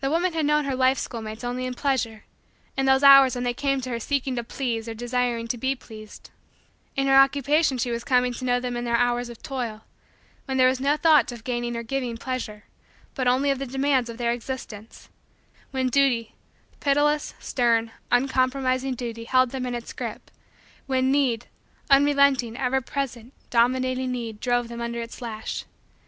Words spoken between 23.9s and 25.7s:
need, drove them under its lash.